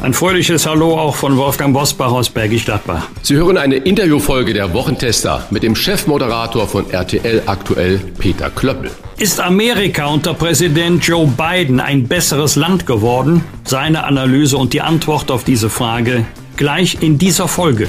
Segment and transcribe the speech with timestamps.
[0.00, 3.08] Ein fröhliches Hallo auch von Wolfgang Bosbach aus Bergisch Gladbach.
[3.22, 8.92] Sie hören eine Interviewfolge der Wochentester mit dem Chefmoderator von RTL aktuell, Peter Klöppel.
[9.18, 13.42] Ist Amerika unter Präsident Joe Biden ein besseres Land geworden?
[13.64, 16.24] Seine Analyse und die Antwort auf diese Frage
[16.56, 17.88] gleich in dieser Folge.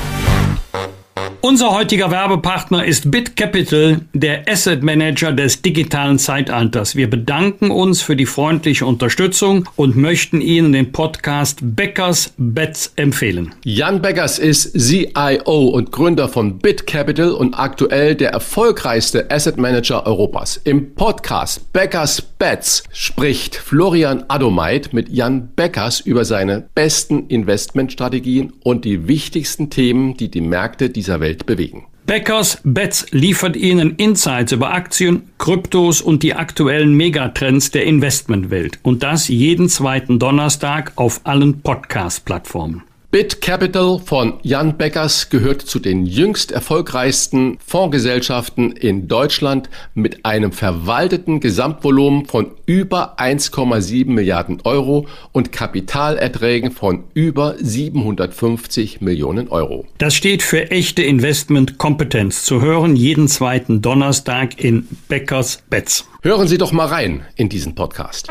[1.41, 6.97] Unser heutiger Werbepartner ist BitCapital, der Asset Manager des digitalen Zeitalters.
[6.97, 13.55] Wir bedanken uns für die freundliche Unterstützung und möchten Ihnen den Podcast Beckers Bets empfehlen.
[13.63, 20.59] Jan Beckers ist CIO und Gründer von BitCapital und aktuell der erfolgreichste Asset Manager Europas.
[20.65, 28.83] Im Podcast Beckers Bets spricht Florian Adomeit mit Jan Beckers über seine besten Investmentstrategien und
[28.83, 31.85] die wichtigsten Themen, die die Märkte dieser Welt Welt bewegen.
[32.07, 38.79] Beckers Bets liefert Ihnen Insights über Aktien, Kryptos und die aktuellen Megatrends der Investmentwelt.
[38.81, 42.81] Und das jeden zweiten Donnerstag auf allen Podcast-Plattformen.
[43.11, 50.51] Bit Capital von Jan Beckers gehört zu den jüngst erfolgreichsten Fondsgesellschaften in Deutschland mit einem
[50.51, 59.87] verwalteten Gesamtvolumen von über 1,7 Milliarden Euro und Kapitalerträgen von über 750 Millionen Euro.
[59.97, 62.43] Das steht für echte Investmentkompetenz.
[62.43, 66.05] Zu hören jeden zweiten Donnerstag in Beckers Bets.
[66.21, 68.27] Hören Sie doch mal rein in diesen Podcast.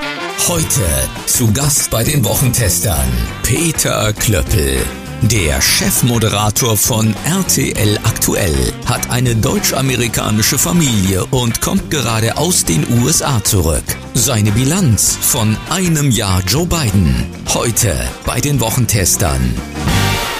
[0.46, 0.82] Heute
[1.24, 3.08] zu Gast bei den Wochentestern
[3.42, 4.76] Peter Klöppel.
[5.22, 13.42] Der Chefmoderator von RTL Aktuell hat eine deutsch-amerikanische Familie und kommt gerade aus den USA
[13.42, 13.84] zurück.
[14.12, 17.24] Seine Bilanz von einem Jahr Joe Biden.
[17.54, 17.96] Heute
[18.26, 19.54] bei den Wochentestern.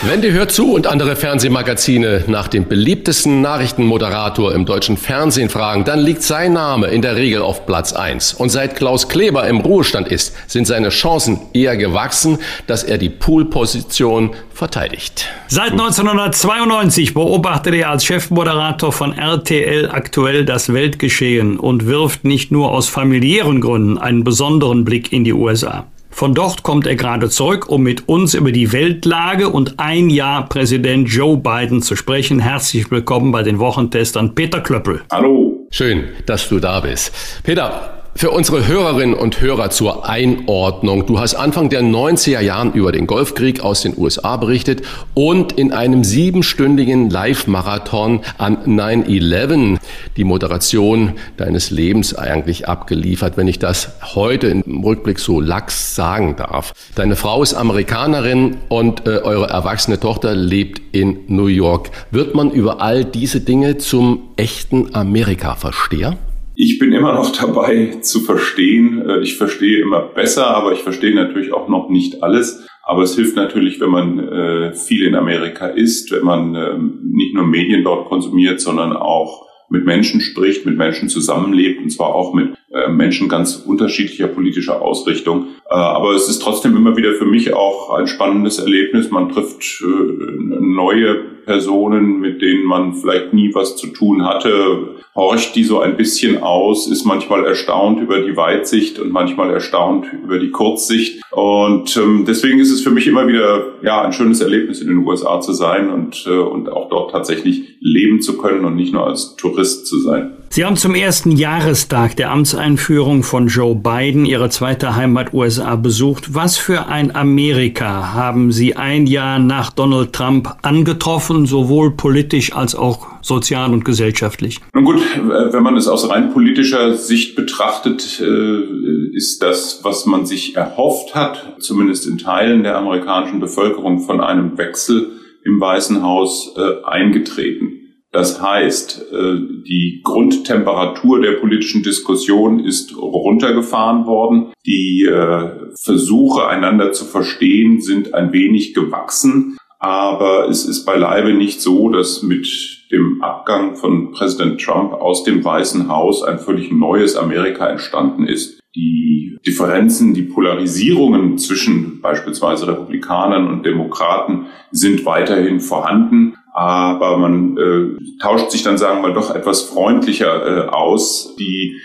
[0.03, 5.99] Wendy hört zu und andere Fernsehmagazine nach dem beliebtesten Nachrichtenmoderator im deutschen Fernsehen fragen, dann
[5.99, 8.35] liegt sein Name in der Regel auf Platz 1.
[8.35, 12.39] Und seit Klaus Kleber im Ruhestand ist, sind seine Chancen eher gewachsen,
[12.69, 15.27] dass er die Poolposition verteidigt.
[15.49, 22.71] Seit 1992 beobachtet er als Chefmoderator von RTL aktuell das Weltgeschehen und wirft nicht nur
[22.71, 25.89] aus familiären Gründen einen besonderen Blick in die USA.
[26.19, 30.49] Von dort kommt er gerade zurück, um mit uns über die Weltlage und ein Jahr
[30.49, 32.41] Präsident Joe Biden zu sprechen.
[32.41, 35.03] Herzlich willkommen bei den Wochentestern Peter Klöppel.
[35.13, 35.69] Hallo.
[35.71, 37.13] Schön, dass du da bist.
[37.45, 41.07] Peter, für unsere Hörerinnen und Hörer zur Einordnung.
[41.07, 44.83] Du hast Anfang der 90er Jahren über den Golfkrieg aus den USA berichtet
[45.15, 49.79] und in einem siebenstündigen Live-Marathon an 9-11
[50.17, 56.35] die Moderation deines Lebens eigentlich abgeliefert, wenn ich das heute im Rückblick so lax sagen
[56.35, 56.73] darf.
[56.97, 61.91] Deine Frau ist Amerikanerin und äh, eure erwachsene Tochter lebt in New York.
[62.11, 66.19] Wird man über all diese Dinge zum echten Amerika-Versteher?
[66.61, 69.01] Ich bin immer noch dabei zu verstehen.
[69.09, 72.67] Äh, ich verstehe immer besser, aber ich verstehe natürlich auch noch nicht alles.
[72.83, 77.33] Aber es hilft natürlich, wenn man äh, viel in Amerika ist, wenn man ähm, nicht
[77.33, 82.35] nur Medien dort konsumiert, sondern auch mit Menschen spricht, mit Menschen zusammenlebt und zwar auch
[82.35, 82.57] mit
[82.89, 85.47] Menschen ganz unterschiedlicher politischer Ausrichtung.
[85.69, 89.11] aber es ist trotzdem immer wieder für mich auch ein spannendes Erlebnis.
[89.11, 91.17] Man trifft neue
[91.49, 96.43] Personen, mit denen man vielleicht nie was zu tun hatte, horcht die so ein bisschen
[96.43, 101.23] aus, ist manchmal erstaunt über die Weitsicht und manchmal erstaunt über die Kurzsicht.
[101.33, 104.99] Und ähm, deswegen ist es für mich immer wieder ja ein schönes Erlebnis, in den
[104.99, 109.07] USA zu sein und, äh, und auch dort tatsächlich leben zu können und nicht nur
[109.07, 110.37] als Tourist zu sein.
[110.51, 116.35] Sie haben zum ersten Jahrestag der Amtseinführung von Joe Biden Ihre zweite Heimat USA besucht.
[116.35, 122.75] Was für ein Amerika haben Sie ein Jahr nach Donald Trump angetroffen, sowohl politisch als
[122.75, 124.59] auch sozial und gesellschaftlich?
[124.75, 130.27] Nun gut, wenn man es aus rein politischer Sicht betrachtet, äh, ist das, was man
[130.27, 135.13] sich erhofft hat, zumindest in Teilen der amerikanischen Bevölkerung, von einem Wechsel
[135.45, 137.78] im Weißen Haus äh, eingetreten.
[138.11, 144.53] Das heißt, äh, die Grundtemperatur der politischen Diskussion ist runtergefahren worden.
[144.65, 145.51] Die äh,
[145.83, 149.59] Versuche, einander zu verstehen, sind ein wenig gewachsen.
[149.79, 152.49] Aber es ist beileibe nicht so, dass mit
[152.91, 158.58] dem Abgang von Präsident Trump aus dem Weißen Haus ein völlig neues Amerika entstanden ist.
[158.75, 168.21] Die Differenzen, die Polarisierungen zwischen beispielsweise Republikanern und Demokraten sind weiterhin vorhanden, aber man äh,
[168.21, 171.37] tauscht sich dann, sagen wir mal, doch etwas freundlicher äh, aus.
[171.39, 171.81] Die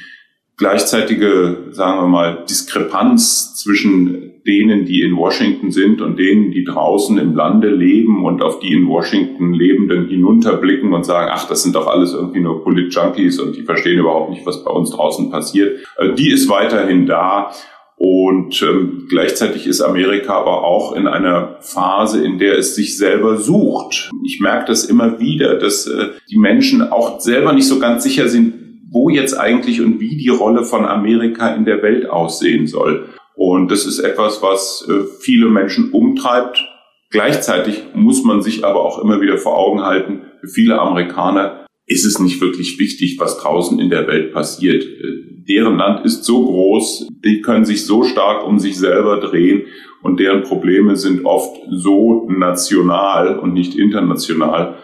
[0.57, 7.17] gleichzeitige, sagen wir mal, Diskrepanz zwischen denen, die in Washington sind und denen, die draußen
[7.17, 11.75] im Lande leben und auf die in Washington Lebenden hinunterblicken und sagen, ach, das sind
[11.75, 15.85] doch alles irgendwie nur Polit-Junkies und die verstehen überhaupt nicht, was bei uns draußen passiert.
[15.97, 17.51] Äh, die ist weiterhin da.
[17.95, 23.38] Und ähm, gleichzeitig ist Amerika aber auch in einer Phase, in der es sich selber
[23.38, 24.09] sucht.
[24.25, 28.27] Ich merke das immer wieder, dass äh, die Menschen auch selber nicht so ganz sicher
[28.27, 28.62] sind,
[28.94, 33.10] wo jetzt eigentlich und wie die Rolle von Amerika in der Welt aussehen soll.
[33.36, 36.63] Und das ist etwas, was äh, viele Menschen umtreibt.
[37.10, 42.06] Gleichzeitig muss man sich aber auch immer wieder vor Augen halten, für viele Amerikaner ist
[42.06, 44.84] es nicht wirklich wichtig, was draußen in der Welt passiert.
[44.84, 49.63] Äh, deren Land ist so groß, die können sich so stark um sich selber drehen
[50.01, 54.75] und deren Probleme sind oft so national und nicht international,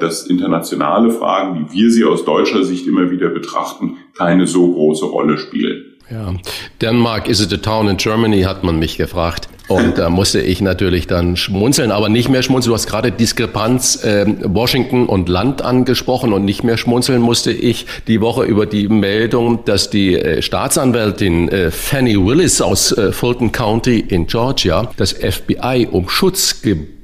[0.00, 5.04] dass internationale Fragen, wie wir sie aus deutscher Sicht immer wieder betrachten, keine so große
[5.04, 5.84] Rolle spielen.
[6.10, 6.32] Ja,
[6.80, 9.48] Denmark is it a town in Germany, hat man mich gefragt.
[9.68, 12.70] Und da musste ich natürlich dann schmunzeln, aber nicht mehr schmunzeln.
[12.70, 17.84] Du hast gerade Diskrepanz äh, Washington und Land angesprochen und nicht mehr schmunzeln musste ich
[18.06, 23.52] die Woche über die Meldung, dass die äh, Staatsanwältin äh, Fanny Willis aus äh, Fulton
[23.52, 26.97] County in Georgia das FBI um Schutz gebeten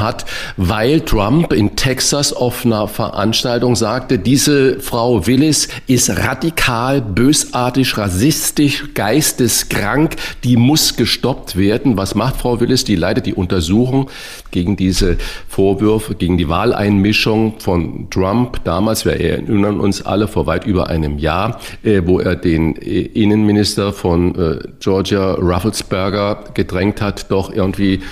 [0.00, 0.24] hat,
[0.56, 8.84] weil Trump in Texas auf einer Veranstaltung sagte, diese Frau Willis ist radikal, bösartig, rassistisch,
[8.94, 11.96] geisteskrank, die muss gestoppt werden.
[11.96, 12.84] Was was macht Frau Willis?
[12.84, 14.08] Die leitet die Untersuchung
[14.52, 15.16] gegen diese
[15.48, 19.04] Vorwürfe, gegen die Wahleinmischung von Trump damals.
[19.04, 23.92] Wir erinnern uns alle vor weit über einem Jahr, äh, wo er den äh, Innenminister
[23.92, 28.02] von äh, Georgia, Rufflesberger, gedrängt hat, doch irgendwie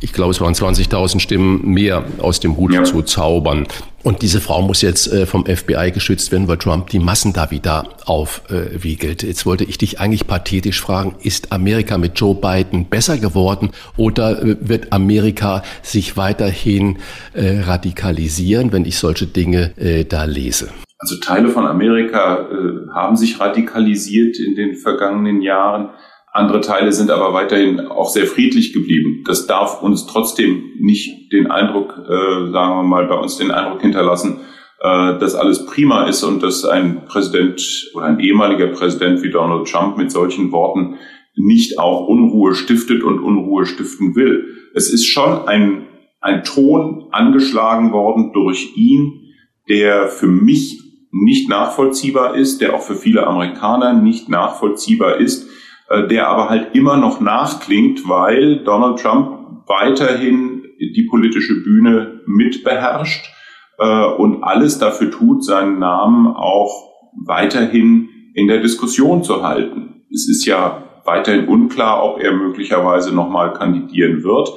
[0.00, 2.84] ich glaube, es waren 20.000 Stimmen mehr aus dem Hut ja.
[2.84, 3.66] zu zaubern.
[4.02, 7.50] Und diese Frau muss jetzt äh, vom FBI geschützt werden, weil Trump die Massen da
[7.50, 9.24] wieder aufwiegelt.
[9.24, 13.70] Äh, jetzt wollte ich dich eigentlich pathetisch fragen, ist Amerika mit Joe Biden besser geworden
[13.96, 16.98] oder äh, wird Amerika sich weiterhin
[17.32, 19.72] äh, radikalisieren, wenn ich solche Dinge
[20.08, 20.68] da lese?
[20.98, 22.48] Also Teile von Amerika
[22.94, 25.90] haben sich radikalisiert in den vergangenen Jahren.
[26.36, 29.24] Andere Teile sind aber weiterhin auch sehr friedlich geblieben.
[29.26, 33.80] Das darf uns trotzdem nicht den Eindruck, äh, sagen wir mal, bei uns den Eindruck
[33.80, 34.40] hinterlassen,
[34.80, 39.66] äh, dass alles prima ist und dass ein Präsident oder ein ehemaliger Präsident wie Donald
[39.66, 40.96] Trump mit solchen Worten
[41.36, 44.44] nicht auch Unruhe stiftet und Unruhe stiften will.
[44.74, 45.86] Es ist schon ein,
[46.20, 49.32] ein Ton angeschlagen worden durch ihn,
[49.70, 55.55] der für mich nicht nachvollziehbar ist, der auch für viele Amerikaner nicht nachvollziehbar ist
[55.88, 63.30] äh, der aber halt immer noch nachklingt, weil Donald Trump weiterhin die politische Bühne mitbeherrscht
[63.78, 66.90] äh, und alles dafür tut, seinen Namen auch
[67.24, 70.04] weiterhin in der Diskussion zu halten.
[70.12, 74.50] Es ist ja weiterhin unklar, ob er möglicherweise nochmal kandidieren wird.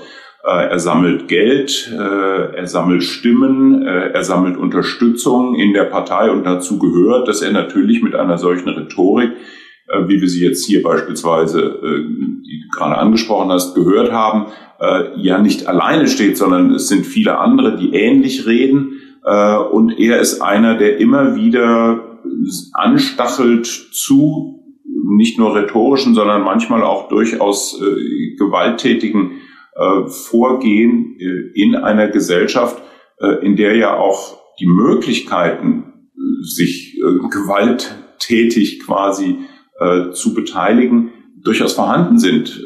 [0.43, 6.79] Äh, er sammelt Geld, er sammelt Stimmen, er sammelt Unterstützung in der Partei und dazu
[6.79, 9.58] gehört, dass er natürlich mit einer solchen Rhetorik äh,
[10.07, 12.03] wie wir sie jetzt hier beispielsweise, äh,
[12.43, 14.47] die gerade angesprochen hast, gehört haben,
[14.79, 19.01] äh, ja nicht alleine steht, sondern es sind viele andere, die ähnlich reden.
[19.71, 22.19] Und er ist einer, der immer wieder
[22.73, 24.63] anstachelt zu
[25.17, 27.79] nicht nur rhetorischen, sondern manchmal auch durchaus
[28.39, 29.33] gewalttätigen
[30.07, 31.17] Vorgehen
[31.53, 32.81] in einer Gesellschaft,
[33.41, 36.09] in der ja auch die Möglichkeiten,
[36.41, 36.99] sich
[37.29, 39.39] gewalttätig quasi
[39.79, 41.11] äh, zu beteiligen,
[41.43, 42.61] durchaus vorhanden sind.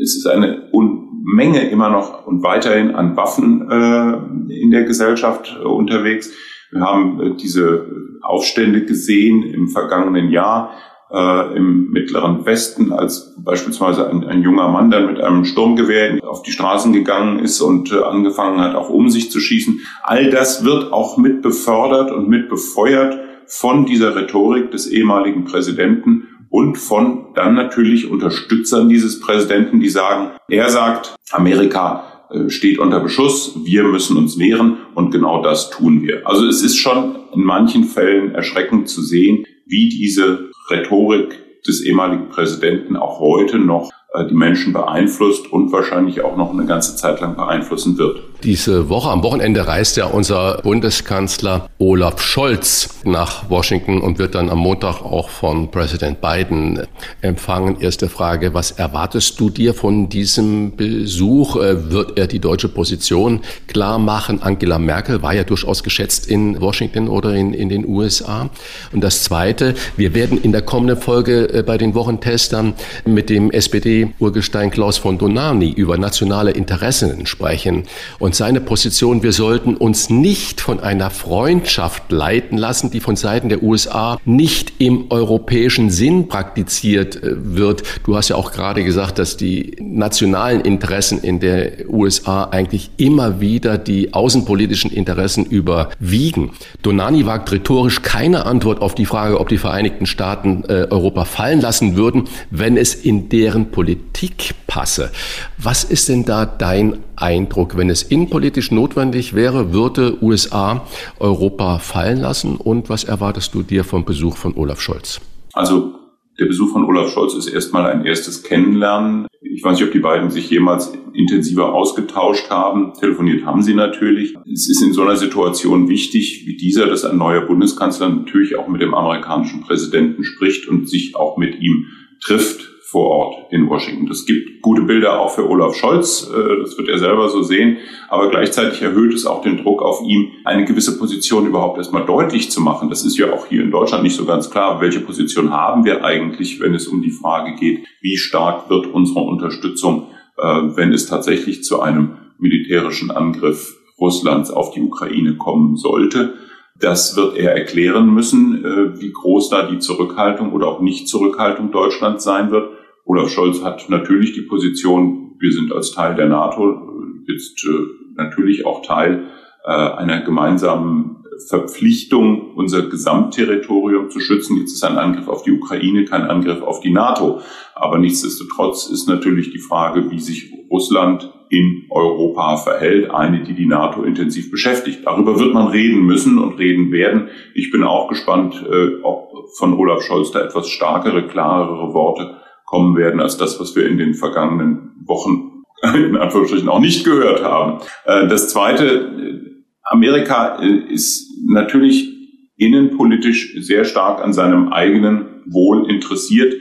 [0.00, 5.66] Es ist eine Unmenge immer noch und weiterhin an Waffen äh, in der Gesellschaft äh,
[5.66, 6.30] unterwegs.
[6.70, 7.86] Wir haben äh, diese
[8.22, 10.72] Aufstände gesehen im vergangenen Jahr
[11.10, 16.42] äh, im Mittleren Westen, als beispielsweise ein, ein, junger Mann dann mit einem Sturmgewehr auf
[16.42, 19.80] die Straßen gegangen ist und äh, angefangen hat, auch um sich zu schießen.
[20.02, 26.28] All das wird auch mit befördert und mit befeuert von dieser Rhetorik des ehemaligen Präsidenten
[26.50, 33.00] und von dann natürlich Unterstützern dieses Präsidenten, die sagen, er sagt, Amerika äh, steht unter
[33.00, 36.26] Beschuss, wir müssen uns wehren und genau das tun wir.
[36.26, 42.28] Also es ist schon in manchen Fällen erschreckend zu sehen, wie diese Rhetorik des ehemaligen
[42.28, 47.20] Präsidenten auch heute noch äh, die Menschen beeinflusst und wahrscheinlich auch noch eine ganze Zeit
[47.20, 48.22] lang beeinflussen wird.
[48.44, 54.48] Diese Woche, am Wochenende reist ja unser Bundeskanzler Olaf Scholz nach Washington und wird dann
[54.48, 56.86] am Montag auch von Präsident Biden
[57.20, 57.80] empfangen.
[57.80, 61.56] Erste Frage, was erwartest du dir von diesem Besuch?
[61.56, 64.40] Äh, wird er die deutsche Position klar machen?
[64.40, 68.50] Angela Merkel war ja durchaus geschätzt in Washington oder in, in den USA.
[68.92, 73.50] Und das Zweite, wir werden in der kommenden Folge äh, bei den Wochentestern mit dem
[73.50, 77.82] SPD-Urgestein Klaus von Donani über nationale Interessen sprechen.
[78.20, 83.16] Und und seine Position, wir sollten uns nicht von einer Freundschaft leiten lassen, die von
[83.16, 87.84] Seiten der USA nicht im europäischen Sinn praktiziert äh, wird.
[88.04, 93.40] Du hast ja auch gerade gesagt, dass die nationalen Interessen in der USA eigentlich immer
[93.40, 96.50] wieder die außenpolitischen Interessen überwiegen.
[96.82, 101.62] Donani wagt rhetorisch keine Antwort auf die Frage, ob die Vereinigten Staaten äh, Europa fallen
[101.62, 105.12] lassen würden, wenn es in deren Politik passe.
[105.56, 110.86] Was ist denn da dein Eindruck, wenn es innenpolitisch notwendig wäre, würde USA
[111.18, 112.56] Europa fallen lassen?
[112.56, 115.20] Und was erwartest du dir vom Besuch von Olaf Scholz?
[115.52, 115.94] Also
[116.38, 119.26] der Besuch von Olaf Scholz ist erstmal ein erstes Kennenlernen.
[119.40, 122.92] Ich weiß nicht, ob die beiden sich jemals intensiver ausgetauscht haben.
[122.94, 124.36] Telefoniert haben sie natürlich.
[124.52, 128.68] Es ist in so einer Situation wichtig wie dieser, dass ein neuer Bundeskanzler natürlich auch
[128.68, 131.86] mit dem amerikanischen Präsidenten spricht und sich auch mit ihm
[132.20, 134.06] trifft vor Ort in Washington.
[134.06, 137.76] Das gibt gute Bilder auch für Olaf Scholz, äh, das wird er selber so sehen,
[138.08, 142.50] aber gleichzeitig erhöht es auch den Druck auf ihm, eine gewisse Position überhaupt erstmal deutlich
[142.50, 142.88] zu machen.
[142.88, 146.02] Das ist ja auch hier in Deutschland nicht so ganz klar, welche Position haben wir
[146.02, 150.06] eigentlich, wenn es um die Frage geht, wie stark wird unsere Unterstützung,
[150.38, 156.38] äh, wenn es tatsächlich zu einem militärischen Angriff Russlands auf die Ukraine kommen sollte.
[156.80, 162.24] Das wird er erklären müssen, äh, wie groß da die Zurückhaltung oder auch Nicht-Zurückhaltung Deutschlands
[162.24, 162.77] sein wird.
[163.08, 166.88] Olaf Scholz hat natürlich die Position, wir sind als Teil der NATO
[167.26, 167.70] jetzt äh,
[168.16, 169.28] natürlich auch Teil
[169.64, 174.58] äh, einer gemeinsamen Verpflichtung, unser Gesamtterritorium zu schützen.
[174.58, 177.40] Jetzt ist ein Angriff auf die Ukraine kein Angriff auf die NATO.
[177.74, 183.66] Aber nichtsdestotrotz ist natürlich die Frage, wie sich Russland in Europa verhält, eine, die die
[183.66, 185.06] NATO intensiv beschäftigt.
[185.06, 187.28] Darüber wird man reden müssen und reden werden.
[187.54, 192.36] Ich bin auch gespannt, äh, ob von Olaf Scholz da etwas stärkere, klarere Worte
[192.68, 197.42] kommen werden als das, was wir in den vergangenen Wochen in Anführungsstrichen auch nicht gehört
[197.42, 197.80] haben.
[198.04, 202.12] Äh, das Zweite, Amerika äh, ist natürlich
[202.56, 206.54] innenpolitisch sehr stark an seinem eigenen Wohl interessiert.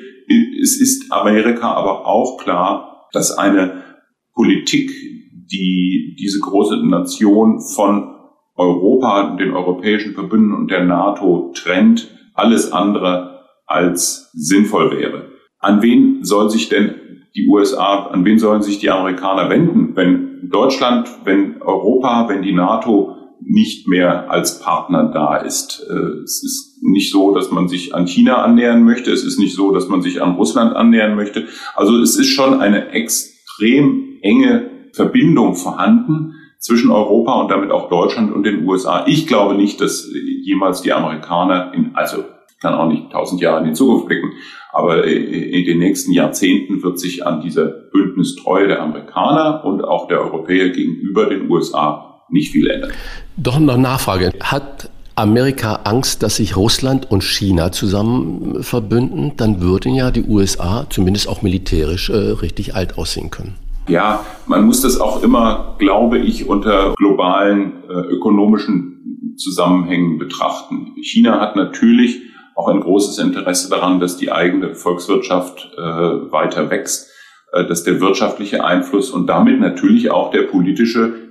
[0.62, 3.84] Es ist Amerika aber auch klar, dass eine
[4.34, 4.92] Politik,
[5.32, 8.14] die diese große Nation von
[8.56, 15.37] Europa, den europäischen Verbünden und der NATO trennt, alles andere als sinnvoll wäre.
[15.60, 16.96] An wen soll sich denn
[17.36, 22.54] die USA, an wen sollen sich die Amerikaner wenden, wenn Deutschland, wenn Europa, wenn die
[22.54, 25.86] NATO nicht mehr als Partner da ist.
[25.90, 29.12] Äh, es ist nicht so, dass man sich an China annähern möchte.
[29.12, 31.48] Es ist nicht so, dass man sich an Russland annähern möchte.
[31.76, 38.34] Also es ist schon eine extrem enge Verbindung vorhanden zwischen Europa und damit auch Deutschland
[38.34, 39.06] und den USA.
[39.08, 40.10] Ich glaube nicht, dass
[40.44, 42.24] jemals die Amerikaner in, also
[42.62, 44.32] kann auch nicht tausend Jahre in die Zukunft blicken,
[44.72, 50.22] aber in den nächsten Jahrzehnten wird sich an dieser Bündnistreue der Amerikaner und auch der
[50.22, 52.92] Europäer gegenüber den USA nicht viel ändern.
[53.38, 54.34] Doch noch Nachfrage.
[54.42, 59.34] Hat Amerika Angst, dass sich Russland und China zusammen verbünden?
[59.38, 63.56] Dann würden ja die USA zumindest auch militärisch äh, richtig alt aussehen können.
[63.88, 70.94] Ja, man muss das auch immer, glaube ich, unter globalen äh, ökonomischen Zusammenhängen betrachten.
[71.02, 72.22] China hat natürlich
[72.58, 77.10] auch ein großes Interesse daran, dass die eigene Volkswirtschaft äh, weiter wächst,
[77.54, 81.28] äh, dass der wirtschaftliche Einfluss und damit natürlich auch der politische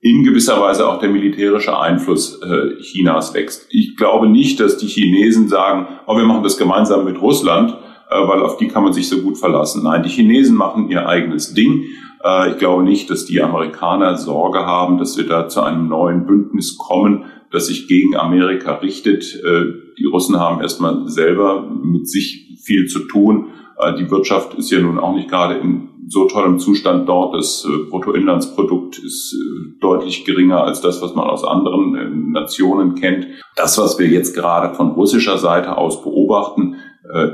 [0.00, 3.68] in gewisser Weise auch der militärische Einfluss äh, Chinas wächst.
[3.70, 7.76] Ich glaube nicht, dass die Chinesen sagen, oh, wir machen das gemeinsam mit Russland,
[8.10, 9.84] äh, weil auf die kann man sich so gut verlassen.
[9.84, 11.84] Nein, die Chinesen machen ihr eigenes Ding.
[12.24, 16.26] Äh, ich glaube nicht, dass die Amerikaner Sorge haben, dass wir da zu einem neuen
[16.26, 19.34] Bündnis kommen, das sich gegen Amerika richtet.
[19.44, 19.64] Äh,
[19.98, 23.48] die Russen haben erstmal selber mit sich viel zu tun.
[23.78, 27.34] Äh, die Wirtschaft ist ja nun auch nicht gerade in so tollem Zustand dort.
[27.34, 29.36] Das Bruttoinlandsprodukt ist
[29.80, 33.28] deutlich geringer als das, was man aus anderen Nationen kennt.
[33.54, 36.74] Das, was wir jetzt gerade von russischer Seite aus beobachten,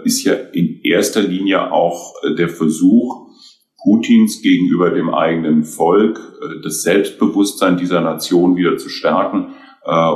[0.05, 3.28] ist ja in erster Linie auch der Versuch,
[3.89, 6.21] Putins gegenüber dem eigenen Volk
[6.63, 9.55] das Selbstbewusstsein dieser Nation wieder zu stärken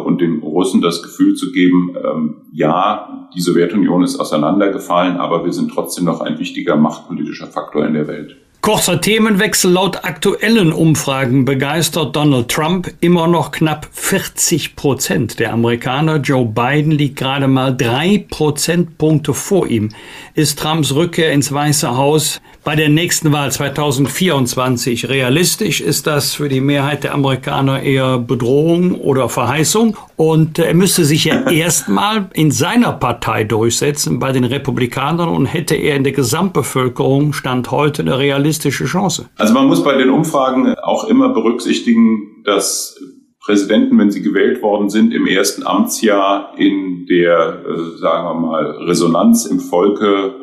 [0.04, 5.52] und den Russen das Gefühl zu geben, ähm, ja, die Sowjetunion ist auseinandergefallen, aber wir
[5.52, 8.36] sind trotzdem noch ein wichtiger machtpolitischer Faktor in der Welt.
[8.62, 9.72] Kurzer Themenwechsel.
[9.72, 16.18] Laut aktuellen Umfragen begeistert Donald Trump immer noch knapp 40 Prozent der Amerikaner.
[16.18, 19.88] Joe Biden liegt gerade mal drei Prozentpunkte vor ihm.
[20.34, 25.80] Ist Trumps Rückkehr ins Weiße Haus bei der nächsten Wahl 2024 realistisch?
[25.80, 29.96] Ist das für die Mehrheit der Amerikaner eher Bedrohung oder Verheißung?
[30.14, 35.74] Und er müsste sich ja erstmal in seiner Partei durchsetzen bei den Republikanern und hätte
[35.74, 39.28] er in der Gesamtbevölkerung Stand heute eine realistische Chance.
[39.38, 42.98] Also man muss bei den Umfragen auch immer berücksichtigen, dass
[43.44, 48.66] Präsidenten, wenn sie gewählt worden sind, im ersten Amtsjahr in der, äh, sagen wir mal,
[48.86, 50.34] Resonanz im Volke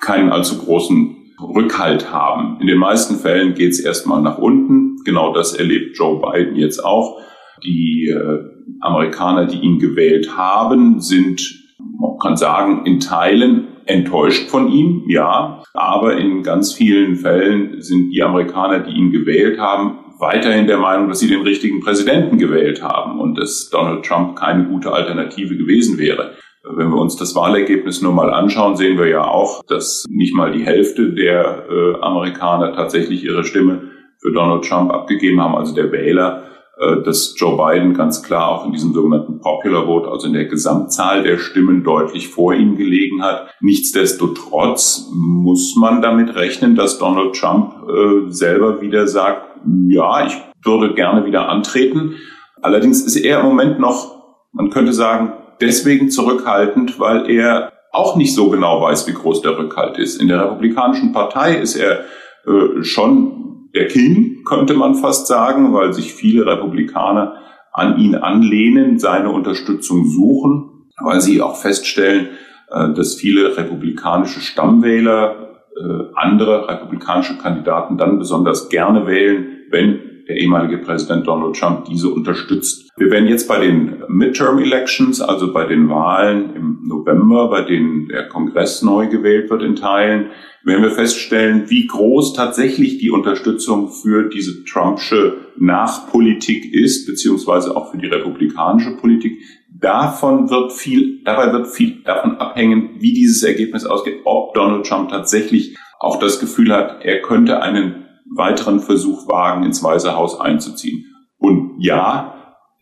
[0.00, 2.60] keinen allzu großen Rückhalt haben.
[2.60, 4.96] In den meisten Fällen geht es erstmal nach unten.
[5.04, 7.20] Genau das erlebt Joe Biden jetzt auch.
[7.64, 8.40] Die äh,
[8.80, 11.40] Amerikaner, die ihn gewählt haben, sind,
[11.78, 15.62] man kann sagen, in Teilen enttäuscht von ihm, ja.
[15.74, 21.08] Aber in ganz vielen Fällen sind die Amerikaner, die ihn gewählt haben, weiterhin der Meinung,
[21.08, 25.98] dass sie den richtigen Präsidenten gewählt haben und dass Donald Trump keine gute Alternative gewesen
[25.98, 26.34] wäre.
[26.70, 30.52] Wenn wir uns das Wahlergebnis nur mal anschauen, sehen wir ja auch, dass nicht mal
[30.52, 33.82] die Hälfte der äh, Amerikaner tatsächlich ihre Stimme
[34.20, 36.57] für Donald Trump abgegeben haben, also der Wähler, äh,
[37.04, 41.22] dass Joe Biden ganz klar auch in diesem sogenannten Popular Vote, also in der Gesamtzahl
[41.22, 43.48] der Stimmen deutlich vor ihm gelegen hat.
[43.60, 49.58] Nichtsdestotrotz muss man damit rechnen, dass Donald Trump äh, selber wieder sagt,
[49.88, 52.14] ja, ich würde gerne wieder antreten.
[52.62, 54.16] Allerdings ist er im Moment noch,
[54.52, 59.58] man könnte sagen, deswegen zurückhaltend, weil er auch nicht so genau weiß, wie groß der
[59.58, 60.20] Rückhalt ist.
[60.20, 62.00] In der Republikanischen Partei ist er
[62.46, 63.47] äh, schon
[63.78, 67.36] der King, könnte man fast sagen, weil sich viele Republikaner
[67.72, 72.28] an ihn anlehnen, seine Unterstützung suchen, weil sie auch feststellen,
[72.70, 80.36] äh, dass viele republikanische Stammwähler äh, andere republikanische Kandidaten dann besonders gerne wählen, wenn der
[80.36, 82.90] ehemalige Präsident Donald Trump diese unterstützt.
[82.96, 88.08] Wir werden jetzt bei den Midterm Elections, also bei den Wahlen im November, bei denen
[88.08, 90.30] der Kongress neu gewählt wird in Teilen,
[90.64, 97.90] werden wir feststellen, wie groß tatsächlich die Unterstützung für diese Trumpsche Nachpolitik ist, beziehungsweise auch
[97.90, 99.40] für die republikanische Politik.
[99.70, 105.10] Davon wird viel, dabei wird viel davon abhängen, wie dieses Ergebnis ausgeht, ob Donald Trump
[105.10, 111.06] tatsächlich auch das Gefühl hat, er könnte einen weiteren Versuch wagen, ins Weiße Haus einzuziehen.
[111.38, 112.34] Und ja,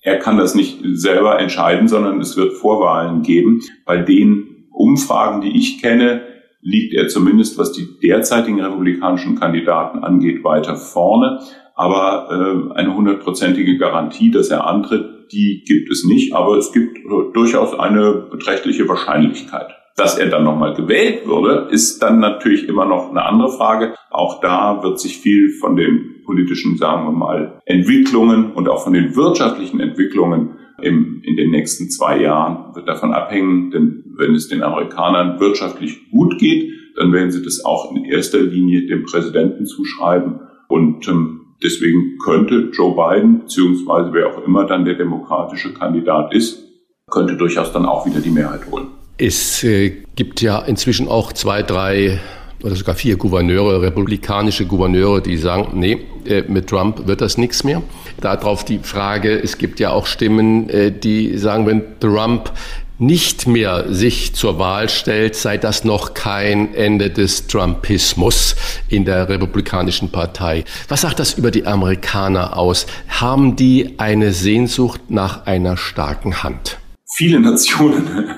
[0.03, 3.61] er kann das nicht selber entscheiden, sondern es wird Vorwahlen geben.
[3.85, 6.23] Bei den Umfragen, die ich kenne,
[6.61, 11.41] liegt er zumindest, was die derzeitigen republikanischen Kandidaten angeht, weiter vorne.
[11.75, 16.35] Aber äh, eine hundertprozentige Garantie, dass er antritt, die gibt es nicht.
[16.35, 16.99] Aber es gibt
[17.35, 19.76] durchaus eine beträchtliche Wahrscheinlichkeit.
[19.97, 23.95] Dass er dann nochmal gewählt würde, ist dann natürlich immer noch eine andere Frage.
[24.11, 28.93] Auch da wird sich viel von den politischen, sagen wir mal, Entwicklungen und auch von
[28.93, 33.71] den wirtschaftlichen Entwicklungen im, in den nächsten zwei Jahren wird davon abhängen.
[33.71, 38.41] Denn wenn es den Amerikanern wirtschaftlich gut geht, dann werden sie das auch in erster
[38.41, 40.41] Linie dem Präsidenten zuschreiben.
[40.69, 46.65] Und ähm, deswegen könnte Joe Biden, beziehungsweise wer auch immer dann der demokratische Kandidat ist,
[47.11, 48.96] könnte durchaus dann auch wieder die Mehrheit holen.
[49.19, 52.21] Es äh, gibt ja inzwischen auch zwei, drei
[52.63, 57.65] oder sogar vier Gouverneure, republikanische Gouverneure, die sagen, nee, äh, mit Trump wird das nichts
[57.65, 57.83] mehr.
[58.21, 62.53] Darauf die Frage, es gibt ja auch Stimmen, äh, die sagen, wenn Trump
[62.99, 68.57] nicht mehr sich zur Wahl stellt, sei das noch kein Ende des Trumpismus
[68.89, 70.65] in der Republikanischen Partei.
[70.89, 72.87] Was sagt das über die Amerikaner aus?
[73.09, 76.79] Haben die eine Sehnsucht nach einer starken Hand?
[77.17, 78.31] Viele Nationen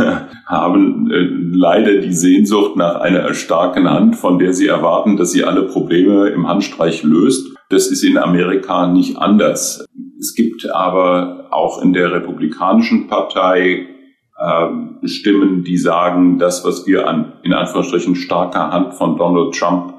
[0.46, 5.44] haben äh, leider die Sehnsucht nach einer starken Hand, von der sie erwarten, dass sie
[5.44, 7.56] alle Probleme im Handstreich löst.
[7.68, 9.84] Das ist in Amerika nicht anders.
[10.18, 13.86] Es gibt aber auch in der Republikanischen Partei
[14.38, 19.94] äh, Stimmen, die sagen, das, was wir an in Anführungsstrichen starker Hand von Donald Trump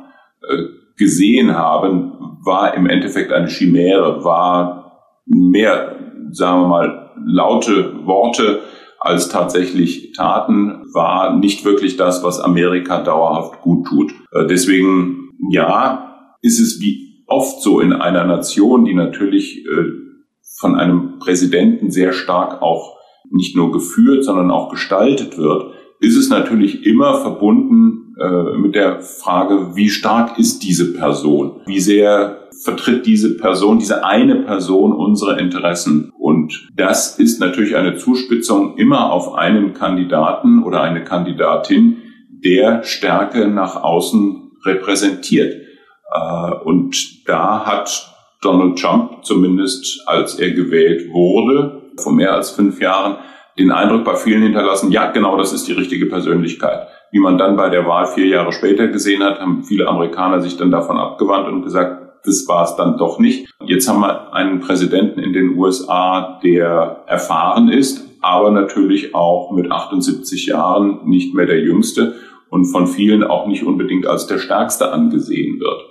[0.48, 0.64] äh,
[0.98, 4.82] gesehen haben, war im Endeffekt eine Chimäre, war
[5.26, 5.96] mehr,
[6.32, 8.62] sagen wir mal, laute Worte,
[9.04, 14.12] als tatsächlich Taten, war nicht wirklich das, was Amerika dauerhaft gut tut.
[14.32, 19.86] Äh, deswegen, ja, ist es wie oft so in einer Nation, die natürlich äh,
[20.60, 22.98] von einem Präsidenten sehr stark auch
[23.32, 29.02] nicht nur geführt, sondern auch gestaltet wird, ist es natürlich immer verbunden äh, mit der
[29.02, 31.62] Frage, wie stark ist diese Person?
[31.66, 36.12] Wie sehr vertritt diese Person, diese eine Person unsere Interessen?
[36.18, 41.98] Und das ist natürlich eine Zuspitzung immer auf einen Kandidaten oder eine Kandidatin,
[42.44, 45.54] der Stärke nach außen repräsentiert.
[46.12, 52.82] Äh, und da hat Donald Trump zumindest, als er gewählt wurde, vor mehr als fünf
[52.82, 53.18] Jahren,
[53.58, 56.88] den Eindruck bei vielen hinterlassen, ja, genau das ist die richtige Persönlichkeit.
[57.12, 60.58] Wie man dann bei der Wahl vier Jahre später gesehen hat, haben viele Amerikaner sich
[60.58, 63.52] dann davon abgewandt und gesagt, das war es dann doch nicht.
[63.66, 69.72] Jetzt haben wir einen Präsidenten in den USA, der erfahren ist, aber natürlich auch mit
[69.72, 72.16] 78 Jahren nicht mehr der Jüngste
[72.50, 75.82] und von vielen auch nicht unbedingt als der Stärkste angesehen wird.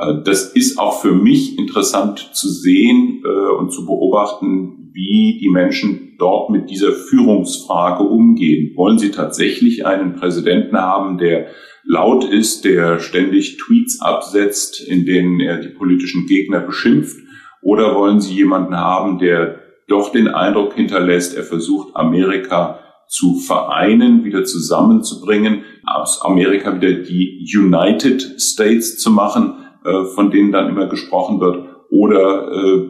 [0.00, 5.48] Äh, das ist auch für mich interessant zu sehen äh, und zu beobachten, wie die
[5.48, 8.76] Menschen dort mit dieser Führungsfrage umgehen.
[8.76, 11.46] Wollen sie tatsächlich einen Präsidenten haben, der
[11.84, 17.16] laut ist, der ständig Tweets absetzt, in denen er die politischen Gegner beschimpft?
[17.62, 24.24] Oder wollen sie jemanden haben, der doch den Eindruck hinterlässt, er versucht Amerika zu vereinen,
[24.24, 30.86] wieder zusammenzubringen, aus Amerika wieder die United States zu machen, äh, von denen dann immer
[30.86, 31.66] gesprochen wird?
[31.90, 32.88] Oder äh,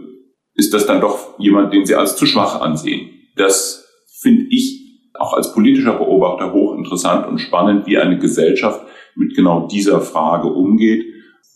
[0.54, 3.08] ist das dann doch jemand, den Sie als zu schwach ansehen?
[3.36, 3.86] Das
[4.20, 10.00] finde ich auch als politischer Beobachter hochinteressant und spannend, wie eine Gesellschaft mit genau dieser
[10.00, 11.04] Frage umgeht.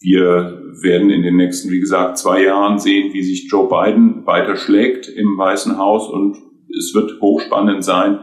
[0.01, 4.57] Wir werden in den nächsten, wie gesagt, zwei Jahren sehen, wie sich Joe Biden weiter
[4.57, 6.37] schlägt im Weißen Haus und
[6.77, 8.19] es wird hochspannend sein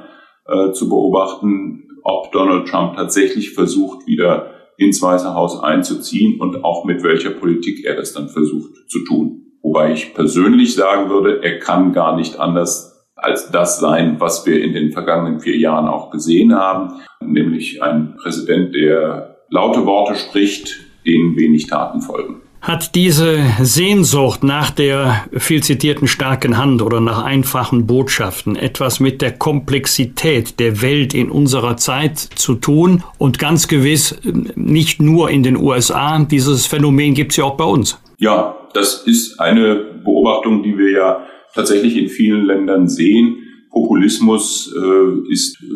[0.45, 6.85] äh, zu beobachten, ob Donald Trump tatsächlich versucht, wieder ins Weiße Haus einzuziehen und auch
[6.85, 9.41] mit welcher Politik er das dann versucht zu tun.
[9.61, 12.90] Wobei ich persönlich sagen würde, er kann gar nicht anders
[13.21, 18.15] als das sein, was wir in den vergangenen vier Jahren auch gesehen haben, nämlich ein
[18.21, 22.41] Präsident, der laute Worte spricht, denen wenig Taten folgen.
[22.61, 29.23] Hat diese Sehnsucht nach der viel zitierten starken Hand oder nach einfachen Botschaften etwas mit
[29.23, 33.03] der Komplexität der Welt in unserer Zeit zu tun?
[33.17, 34.15] Und ganz gewiss
[34.53, 37.99] nicht nur in den USA, dieses Phänomen gibt es ja auch bei uns.
[38.19, 43.37] Ja, das ist eine Beobachtung, die wir ja tatsächlich in vielen Ländern sehen.
[43.69, 45.67] Populismus äh, ist äh,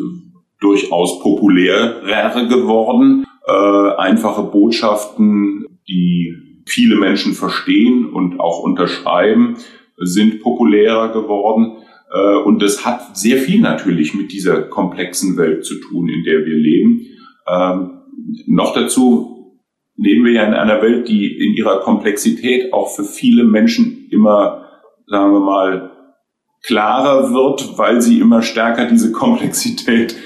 [0.60, 3.24] durchaus populärer geworden.
[3.46, 6.34] Äh, einfache Botschaften, die
[6.66, 9.56] viele Menschen verstehen und auch unterschreiben,
[9.98, 11.78] sind populärer geworden.
[12.12, 16.44] Äh, und das hat sehr viel natürlich mit dieser komplexen Welt zu tun, in der
[16.44, 17.06] wir leben.
[17.48, 17.90] Ähm,
[18.46, 19.60] noch dazu
[19.96, 24.65] leben wir ja in einer Welt, die in ihrer Komplexität auch für viele Menschen immer,
[25.06, 25.90] sagen wir mal,
[26.62, 30.16] klarer wird, weil sie immer stärker diese Komplexität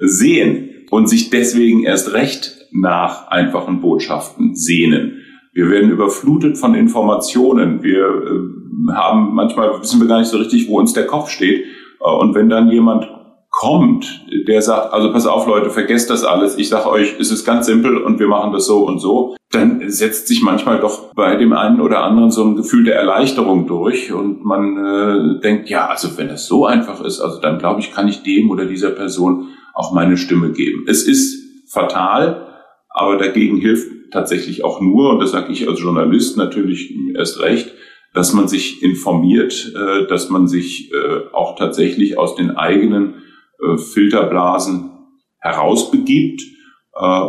[0.00, 5.18] sehen und sich deswegen erst recht nach einfachen Botschaften sehnen.
[5.52, 7.82] Wir werden überflutet von Informationen.
[7.82, 11.64] Wir äh, haben manchmal wissen wir gar nicht so richtig, wo uns der Kopf steht.
[12.00, 13.08] Äh, und wenn dann jemand
[13.50, 16.56] kommt, der sagt, also pass auf Leute, vergesst das alles.
[16.56, 19.34] Ich sage euch, es ist ganz simpel und wir machen das so und so.
[19.52, 23.66] Dann setzt sich manchmal doch bei dem einen oder anderen so ein Gefühl der Erleichterung
[23.66, 27.80] durch und man äh, denkt, ja, also wenn das so einfach ist, also dann glaube
[27.80, 30.84] ich, kann ich dem oder dieser Person auch meine Stimme geben.
[30.86, 32.46] Es ist fatal,
[32.90, 37.72] aber dagegen hilft tatsächlich auch nur, und das sage ich als Journalist natürlich erst recht,
[38.14, 43.14] dass man sich informiert, äh, dass man sich äh, auch tatsächlich aus den eigenen
[43.60, 44.90] äh, Filterblasen
[45.38, 46.42] herausbegibt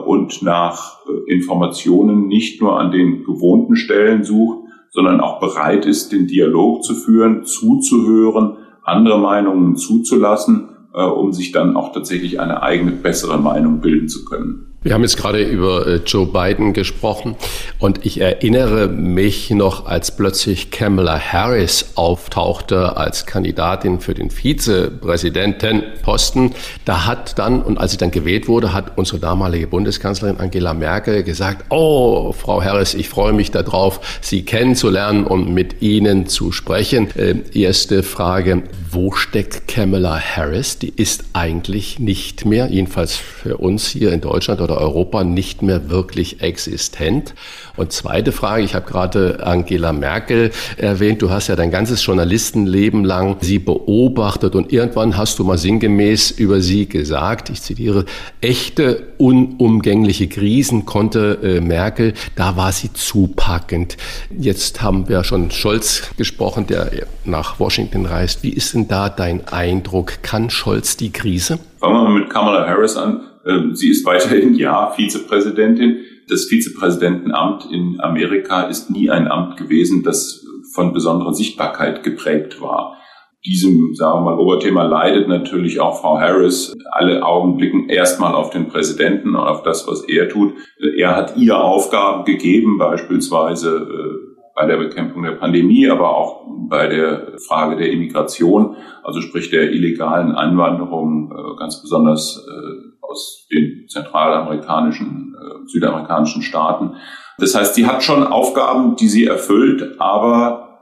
[0.05, 6.27] und nach Informationen nicht nur an den gewohnten Stellen sucht, sondern auch bereit ist, den
[6.27, 13.37] Dialog zu führen, zuzuhören, andere Meinungen zuzulassen, um sich dann auch tatsächlich eine eigene bessere
[13.37, 14.70] Meinung bilden zu können.
[14.83, 17.35] Wir haben jetzt gerade über äh, Joe Biden gesprochen
[17.77, 26.55] und ich erinnere mich noch, als plötzlich Kamala Harris auftauchte als Kandidatin für den Vizepräsidentenposten.
[26.83, 31.21] Da hat dann, und als sie dann gewählt wurde, hat unsere damalige Bundeskanzlerin Angela Merkel
[31.21, 37.15] gesagt, oh, Frau Harris, ich freue mich darauf, Sie kennenzulernen und mit Ihnen zu sprechen.
[37.15, 40.79] Äh, erste Frage, wo steckt Kamala Harris?
[40.79, 45.89] Die ist eigentlich nicht mehr, jedenfalls für uns hier in Deutschland oder Europa nicht mehr
[45.89, 47.33] wirklich existent.
[47.77, 53.03] Und zweite Frage, ich habe gerade Angela Merkel erwähnt, du hast ja dein ganzes Journalistenleben
[53.03, 58.05] lang sie beobachtet und irgendwann hast du mal sinngemäß über sie gesagt, ich zitiere,
[58.41, 63.97] echte unumgängliche Krisen konnte äh, Merkel, da war sie zupackend.
[64.37, 66.91] Jetzt haben wir schon Scholz gesprochen, der
[67.25, 68.43] nach Washington reist.
[68.43, 70.23] Wie ist denn da dein Eindruck?
[70.23, 71.59] Kann Scholz die Krise?
[71.79, 73.30] Fangen wir mal mit Kamala Harris an.
[73.45, 75.97] Ähm, sie ist weiterhin ja Vizepräsidentin.
[76.29, 82.97] Das Vizepräsidentenamt in Amerika ist nie ein Amt gewesen, das von besonderer Sichtbarkeit geprägt war.
[83.43, 86.75] diesem, sagen wir mal, Oberthema leidet natürlich auch Frau Harris.
[86.91, 90.53] Alle Augen blicken erstmal auf den Präsidenten und auf das, was er tut.
[90.95, 96.87] Er hat ihr Aufgaben gegeben, beispielsweise äh, bei der Bekämpfung der Pandemie, aber auch bei
[96.87, 103.87] der Frage der Immigration, also sprich der illegalen Einwanderung, äh, ganz besonders äh, aus den
[103.87, 105.35] zentralamerikanischen,
[105.67, 106.95] südamerikanischen Staaten.
[107.37, 110.79] Das heißt, sie hat schon Aufgaben, die sie erfüllt, aber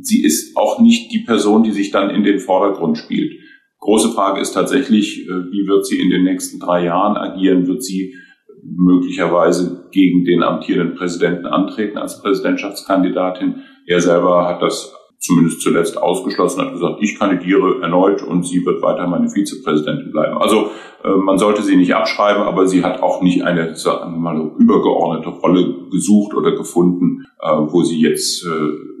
[0.00, 3.32] sie ist auch nicht die Person, die sich dann in den Vordergrund spielt.
[3.78, 7.66] Große Frage ist tatsächlich, äh, wie wird sie in den nächsten drei Jahren agieren?
[7.66, 8.14] Wird sie
[8.62, 13.62] möglicherweise gegen den amtierenden Präsidenten antreten als Präsidentschaftskandidatin?
[13.86, 18.82] Er selber hat das zumindest zuletzt ausgeschlossen, hat gesagt, ich kandidiere erneut und sie wird
[18.82, 20.38] weiter meine Vizepräsidentin bleiben.
[20.38, 20.70] Also
[21.04, 24.52] äh, man sollte sie nicht abschreiben, aber sie hat auch nicht eine sagen wir mal,
[24.58, 28.46] übergeordnete Rolle gesucht oder gefunden, äh, wo sie jetzt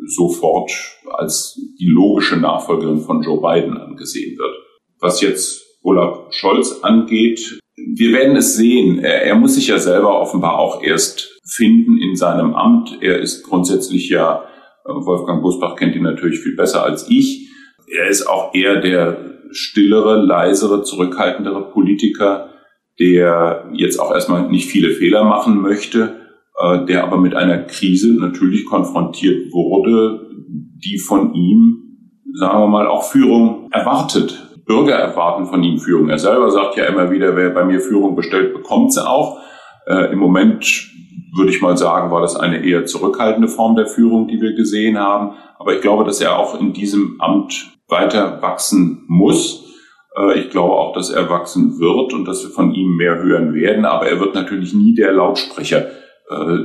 [0.06, 0.70] sofort
[1.12, 4.54] als die logische Nachfolgerin von Joe Biden angesehen wird.
[5.00, 8.98] Was jetzt Olaf Scholz angeht, wir werden es sehen.
[8.98, 12.98] Er, er, muss sich ja selber offenbar auch erst finden in seinem Amt.
[13.00, 14.57] Er ist grundsätzlich ja, äh,
[14.88, 17.50] Wolfgang Busbach kennt ihn natürlich viel besser als ich.
[17.86, 22.50] Er ist auch eher der stillere, leisere, zurückhaltendere Politiker,
[22.98, 26.18] der jetzt auch erstmal nicht viele Fehler machen möchte
[26.58, 32.88] äh, der aber mit einer Krise natürlich konfrontiert wurde, die von ihm, sagen wir mal,
[32.88, 34.44] auch Führung erwartet.
[34.66, 36.08] Bürger erwarten von ihm Führung.
[36.10, 39.38] Er selber sagt ja immer wieder, wer bei mir Führung bestellt, bekommt sie auch.
[39.86, 40.64] Äh, Im Moment
[41.36, 44.98] würde ich mal sagen, war das eine eher zurückhaltende Form der Führung, die wir gesehen
[44.98, 45.36] haben.
[45.58, 49.64] Aber ich glaube, dass er auch in diesem Amt weiter wachsen muss.
[50.16, 53.54] Äh, ich glaube auch, dass er wachsen wird und dass wir von ihm mehr hören
[53.54, 53.84] werden.
[53.84, 55.86] Aber er wird natürlich nie der Lautsprecher
[56.30, 56.58] äh,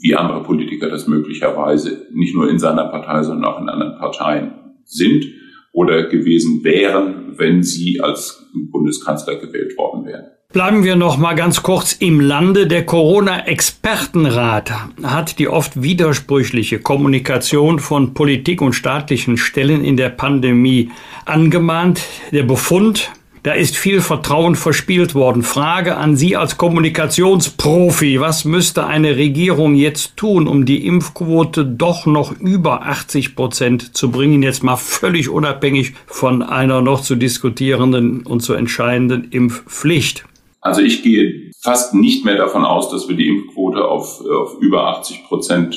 [0.00, 4.52] wie andere Politiker das möglicherweise nicht nur in seiner Partei, sondern auch in anderen Parteien
[4.84, 5.24] sind
[5.72, 10.26] oder gewesen wären, wenn sie als Bundeskanzler gewählt worden wären.
[10.50, 12.66] Bleiben wir noch mal ganz kurz im Lande.
[12.66, 20.90] Der Corona-Expertenrat hat die oft widersprüchliche Kommunikation von Politik und staatlichen Stellen in der Pandemie
[21.26, 22.00] angemahnt.
[22.32, 25.42] Der Befund, da ist viel Vertrauen verspielt worden.
[25.42, 28.18] Frage an Sie als Kommunikationsprofi.
[28.18, 34.10] Was müsste eine Regierung jetzt tun, um die Impfquote doch noch über 80 Prozent zu
[34.10, 34.42] bringen?
[34.42, 40.24] Jetzt mal völlig unabhängig von einer noch zu diskutierenden und zu entscheidenden Impfpflicht.
[40.68, 44.86] Also ich gehe fast nicht mehr davon aus, dass wir die Impfquote auf, auf über
[44.98, 45.74] 80 Prozent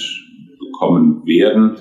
[0.59, 1.77] bekommen werden.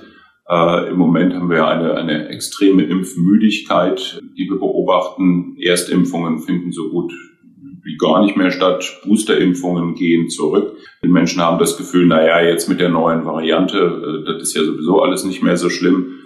[0.49, 5.57] Äh, Im Moment haben wir eine, eine extreme Impfmüdigkeit, die wir beobachten.
[5.61, 7.12] Erstimpfungen finden so gut
[7.83, 9.01] wie gar nicht mehr statt.
[9.05, 10.77] Boosterimpfungen gehen zurück.
[11.03, 14.55] Die Menschen haben das Gefühl, na ja, jetzt mit der neuen Variante, äh, das ist
[14.55, 16.19] ja sowieso alles nicht mehr so schlimm.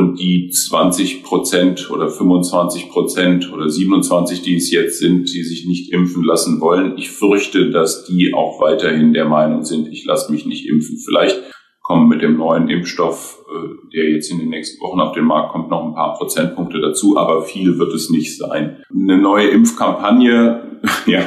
[0.00, 5.66] Und die 20 Prozent oder 25 Prozent oder 27, die es jetzt sind, die sich
[5.66, 10.32] nicht impfen lassen wollen, ich fürchte, dass die auch weiterhin der Meinung sind, ich lasse
[10.32, 10.96] mich nicht impfen.
[10.96, 11.38] Vielleicht
[11.82, 15.52] kommen mit dem neuen Impfstoff, äh, der jetzt in den nächsten Wochen auf den Markt
[15.52, 18.82] kommt, noch ein paar Prozentpunkte dazu, aber viel wird es nicht sein.
[18.90, 21.26] Eine neue Impfkampagne, ja,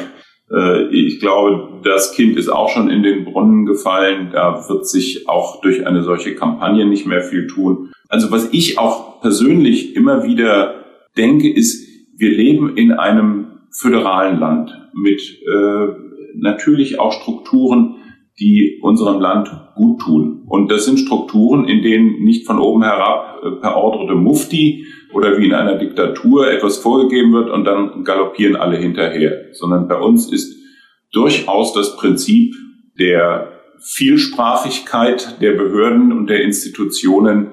[0.52, 4.32] äh, ich glaube, das Kind ist auch schon in den Brunnen gefallen.
[4.34, 7.93] Da wird sich auch durch eine solche Kampagne nicht mehr viel tun.
[8.10, 10.86] Also was ich auch persönlich immer wieder
[11.18, 11.88] denke, ist,
[12.18, 15.88] wir leben in einem föderalen Land mit äh,
[16.36, 17.96] natürlich auch Strukturen,
[18.40, 20.44] die unserem Land gut tun.
[20.48, 24.86] Und das sind Strukturen, in denen nicht von oben herab äh, per Ordre de Mufti
[25.14, 29.98] oder wie in einer Diktatur etwas vorgegeben wird und dann galoppieren alle hinterher, sondern bei
[29.98, 30.56] uns ist
[31.12, 32.56] durchaus das Prinzip
[33.00, 37.48] der Vielsprachigkeit der Behörden und der Institutionen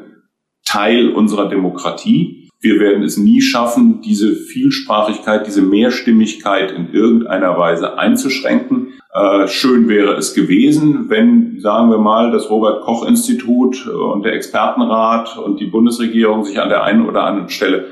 [0.70, 2.48] Teil unserer Demokratie.
[2.60, 8.92] Wir werden es nie schaffen, diese Vielsprachigkeit, diese Mehrstimmigkeit in irgendeiner Weise einzuschränken.
[9.12, 14.34] Äh, schön wäre es gewesen, wenn, sagen wir mal, das Robert Koch Institut und der
[14.34, 17.86] Expertenrat und die Bundesregierung sich an der einen oder anderen Stelle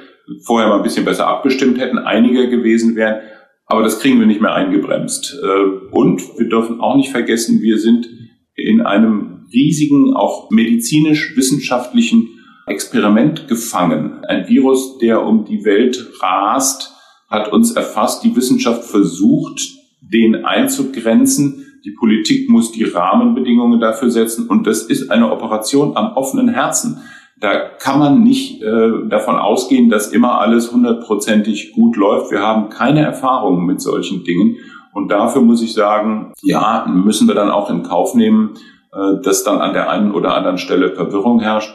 [0.44, 3.22] vorher mal ein bisschen besser abgestimmt hätten, einiger gewesen wären.
[3.66, 5.36] Aber das kriegen wir nicht mehr eingebremst.
[5.42, 8.08] Äh, und wir dürfen auch nicht vergessen, wir sind
[8.54, 12.37] in einem riesigen, auch medizinisch-wissenschaftlichen
[12.70, 14.24] Experiment gefangen.
[14.26, 16.94] Ein Virus, der um die Welt rast,
[17.28, 18.24] hat uns erfasst.
[18.24, 19.60] Die Wissenschaft versucht,
[20.00, 21.64] den einzugrenzen.
[21.84, 24.48] Die Politik muss die Rahmenbedingungen dafür setzen.
[24.48, 26.98] Und das ist eine Operation am offenen Herzen.
[27.40, 32.32] Da kann man nicht äh, davon ausgehen, dass immer alles hundertprozentig gut läuft.
[32.32, 34.56] Wir haben keine Erfahrungen mit solchen Dingen.
[34.92, 38.54] Und dafür muss ich sagen, ja, müssen wir dann auch in Kauf nehmen,
[38.92, 41.74] äh, dass dann an der einen oder anderen Stelle Verwirrung herrscht.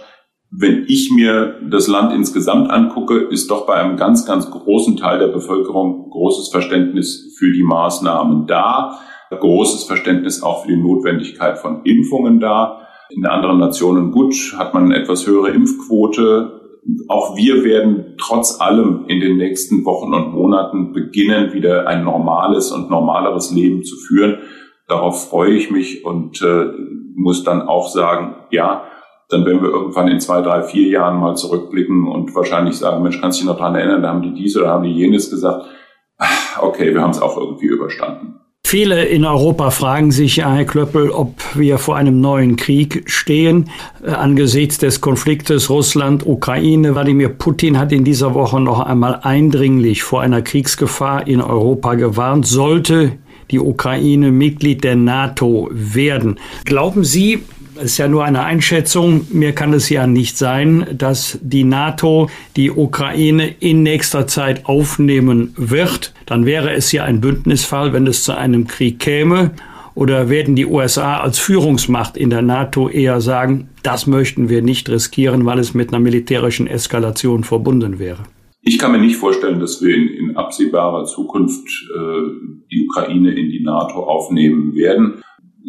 [0.55, 5.17] Wenn ich mir das Land insgesamt angucke, ist doch bei einem ganz, ganz großen Teil
[5.17, 8.99] der Bevölkerung großes Verständnis für die Maßnahmen da,
[9.31, 12.81] großes Verständnis auch für die Notwendigkeit von Impfungen da.
[13.09, 16.61] In anderen Nationen gut, hat man eine etwas höhere Impfquote.
[17.07, 22.71] Auch wir werden trotz allem in den nächsten Wochen und Monaten beginnen, wieder ein normales
[22.71, 24.37] und normaleres Leben zu führen.
[24.87, 26.65] Darauf freue ich mich und äh,
[27.15, 28.83] muss dann auch sagen, ja,
[29.29, 33.19] dann werden wir irgendwann in zwei, drei, vier Jahren mal zurückblicken und wahrscheinlich sagen, Mensch,
[33.19, 35.65] kannst du dich noch daran erinnern, da haben die dies oder haben die jenes gesagt.
[36.59, 38.39] Okay, wir haben es auch irgendwie überstanden.
[38.65, 43.69] Viele in Europa fragen sich Herr Klöppel, ob wir vor einem neuen Krieg stehen.
[44.03, 50.21] Äh, angesichts des Konfliktes Russland-Ukraine, Wladimir Putin hat in dieser Woche noch einmal eindringlich vor
[50.21, 52.47] einer Kriegsgefahr in Europa gewarnt.
[52.47, 53.19] Sollte
[53.51, 56.39] die Ukraine Mitglied der NATO werden.
[56.65, 57.43] Glauben Sie,
[57.81, 59.27] ist ja nur eine Einschätzung.
[59.31, 65.53] Mir kann es ja nicht sein, dass die NATO die Ukraine in nächster Zeit aufnehmen
[65.57, 66.13] wird.
[66.25, 69.51] Dann wäre es ja ein Bündnisfall, wenn es zu einem Krieg käme.
[69.95, 74.89] Oder werden die USA als Führungsmacht in der NATO eher sagen, das möchten wir nicht
[74.89, 78.23] riskieren, weil es mit einer militärischen Eskalation verbunden wäre?
[78.65, 81.99] Ich kann mir nicht vorstellen, dass wir in, in absehbarer Zukunft äh,
[82.71, 85.21] die Ukraine in die NATO aufnehmen werden.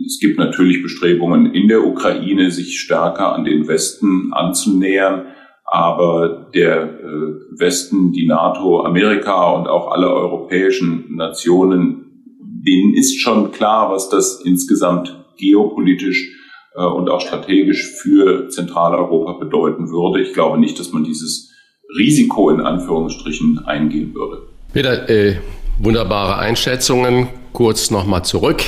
[0.06, 5.26] Es gibt natürlich Bestrebungen in der Ukraine, sich stärker an den Westen anzunähern.
[5.66, 12.04] Aber der äh, Westen, die NATO, Amerika und auch alle europäischen Nationen,
[12.40, 16.32] denen ist schon klar, was das insgesamt geopolitisch
[16.76, 20.22] äh, und auch strategisch für Zentraleuropa bedeuten würde.
[20.22, 21.52] Ich glaube nicht, dass man dieses
[21.98, 24.42] Risiko in Anführungsstrichen eingehen würde.
[24.72, 25.36] Peter, äh,
[25.78, 27.28] wunderbare Einschätzungen.
[27.52, 28.62] Kurz nochmal zurück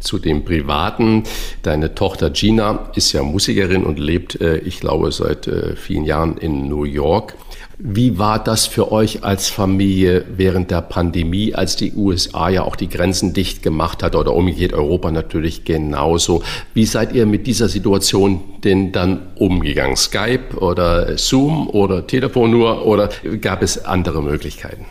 [0.00, 1.22] zu dem Privaten.
[1.62, 6.36] Deine Tochter Gina ist ja Musikerin und lebt, äh, ich glaube, seit äh, vielen Jahren
[6.36, 7.36] in New York.
[7.82, 12.76] Wie war das für euch als Familie während der Pandemie, als die USA ja auch
[12.76, 16.42] die Grenzen dicht gemacht hat oder umgekehrt Europa natürlich genauso?
[16.74, 19.96] Wie seid ihr mit dieser Situation denn dann umgegangen?
[19.96, 23.08] Skype oder Zoom oder Telefon nur oder
[23.40, 24.84] gab es andere Möglichkeiten?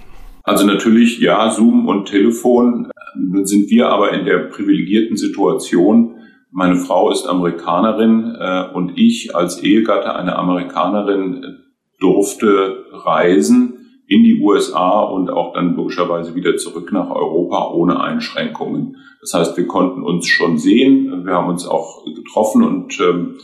[0.44, 2.92] Also natürlich ja, Zoom und Telefon.
[3.16, 6.16] Nun sind wir aber in der privilegierten Situation,
[6.52, 11.60] meine Frau ist Amerikanerin äh, und ich als Ehegatte eine Amerikanerin
[12.00, 18.98] durfte reisen in die USA und auch dann logischerweise wieder zurück nach Europa ohne Einschränkungen.
[19.22, 23.36] Das heißt, wir konnten uns schon sehen, wir haben uns auch getroffen und ähm,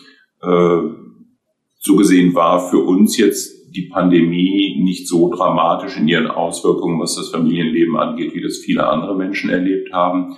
[0.42, 0.90] äh,
[1.80, 7.16] so gesehen war für uns jetzt die Pandemie nicht so dramatisch in ihren Auswirkungen, was
[7.16, 10.38] das Familienleben angeht, wie das viele andere Menschen erlebt haben.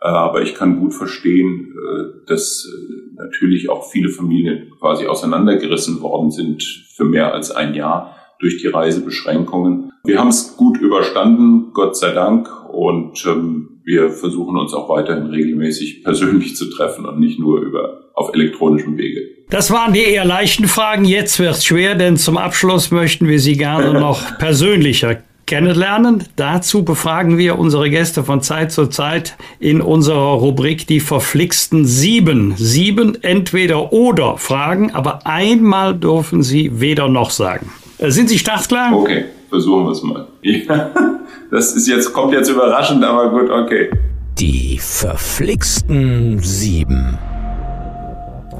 [0.00, 6.00] Äh, aber ich kann gut verstehen, äh, dass äh, natürlich auch viele Familien quasi auseinandergerissen
[6.00, 9.92] worden sind für mehr als ein Jahr durch die Reisebeschränkungen.
[10.04, 15.28] Wir haben es gut überstanden, Gott sei Dank, und ähm, wir versuchen uns auch weiterhin
[15.28, 19.22] regelmäßig persönlich zu treffen und nicht nur über auf elektronischem Wege.
[19.48, 21.06] Das waren die eher leichten Fragen.
[21.06, 26.24] Jetzt wird's schwer, denn zum Abschluss möchten wir Sie gerne noch persönlicher kennenlernen.
[26.36, 32.52] Dazu befragen wir unsere Gäste von Zeit zu Zeit in unserer Rubrik die verflixten sieben.
[32.58, 37.72] Sieben entweder oder Fragen, aber einmal dürfen Sie weder noch sagen.
[37.96, 38.94] Äh, sind Sie startklar?
[38.94, 40.26] Okay, versuchen wir es mal.
[40.42, 40.90] Ja,
[41.50, 43.90] das ist jetzt, kommt jetzt überraschend, aber gut, okay.
[44.38, 47.18] Die verflixten sieben.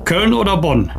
[0.05, 0.91] Köln oder Bonn?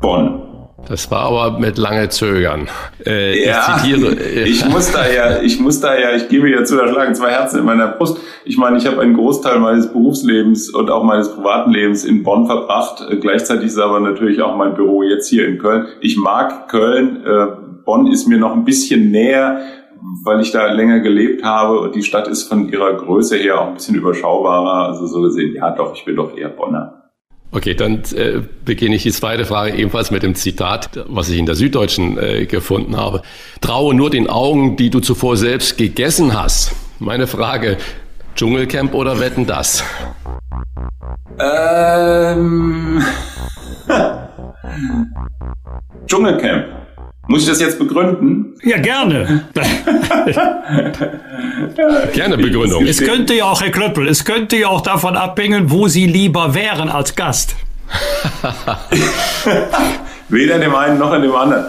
[0.00, 0.42] Bonn.
[0.88, 2.68] Das war aber mit lange Zögern.
[3.06, 4.14] Äh, ja, ich zitiere.
[4.44, 7.30] ich muss da ja, ich muss da ja, ich gebe ja zu, da schlagen zwei
[7.30, 8.18] Herzen in meiner Brust.
[8.44, 12.46] Ich meine, ich habe einen Großteil meines Berufslebens und auch meines privaten Lebens in Bonn
[12.46, 13.06] verbracht.
[13.08, 15.86] Äh, gleichzeitig ist aber natürlich auch mein Büro jetzt hier in Köln.
[16.00, 17.24] Ich mag Köln.
[17.24, 17.46] Äh,
[17.84, 19.60] Bonn ist mir noch ein bisschen näher
[20.24, 23.68] weil ich da länger gelebt habe und die Stadt ist von ihrer Größe her auch
[23.68, 24.88] ein bisschen überschaubarer.
[24.88, 27.02] Also so gesehen, ja doch, ich bin doch eher Bonner.
[27.54, 31.44] Okay, dann äh, beginne ich die zweite Frage ebenfalls mit dem Zitat, was ich in
[31.44, 33.20] der Süddeutschen äh, gefunden habe.
[33.60, 36.74] Traue nur den Augen, die du zuvor selbst gegessen hast.
[36.98, 37.76] Meine Frage,
[38.36, 39.84] Dschungelcamp oder Wetten das?
[41.38, 43.02] Ähm,
[46.06, 46.64] Dschungelcamp.
[47.28, 48.54] Muss ich das jetzt begründen?
[48.64, 49.44] Ja, gerne.
[52.12, 52.84] gerne Begründung.
[52.84, 56.54] Es könnte ja auch, Herr Klöppel, es könnte ja auch davon abhängen, wo Sie lieber
[56.54, 57.54] wären als Gast.
[60.28, 61.66] Weder dem einen noch in dem anderen.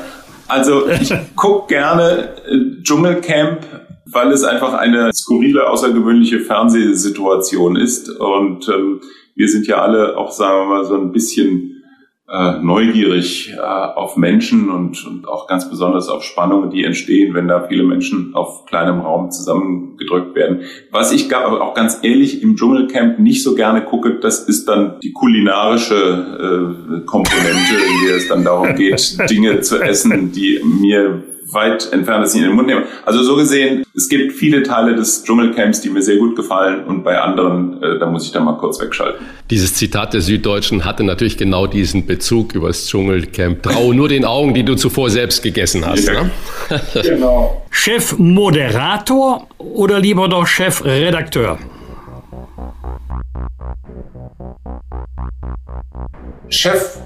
[0.47, 3.59] Also ich gucke gerne äh, Dschungelcamp,
[4.05, 8.09] weil es einfach eine skurrile, außergewöhnliche Fernsehsituation ist.
[8.09, 9.01] Und ähm,
[9.35, 11.82] wir sind ja alle auch, sagen wir mal, so ein bisschen
[12.29, 17.47] äh, neugierig äh, auf Menschen und, und auch ganz besonders auf Spannungen, die entstehen, wenn
[17.47, 20.61] da viele Menschen auf kleinem Raum zusammengedrückt werden.
[20.89, 24.99] Was ich aber auch ganz ehrlich im Dschungelcamp nicht so gerne gucke, das ist dann
[25.01, 31.23] die kulinarische äh, Komponente, in der es dann darum geht, Dinge zu essen, die mir
[31.53, 32.83] weit entfernt ist, nicht in den Mund nehmen.
[33.05, 37.03] Also so gesehen, es gibt viele Teile des Dschungelcamps, die mir sehr gut gefallen und
[37.03, 39.25] bei anderen, äh, da muss ich dann mal kurz wegschalten.
[39.49, 43.63] Dieses Zitat der Süddeutschen hatte natürlich genau diesen Bezug über das Dschungelcamp.
[43.63, 46.07] Trau nur den Augen, die du zuvor selbst gegessen hast.
[46.07, 46.23] Ja.
[46.23, 46.31] Ne?
[47.03, 47.63] genau.
[47.69, 51.59] Chef Moderator oder lieber doch Chef Redakteur?
[56.49, 56.97] Chef